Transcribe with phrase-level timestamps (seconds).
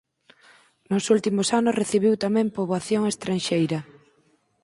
[0.91, 3.79] Nos últimos anos recibiu tamén poboación estranxeira.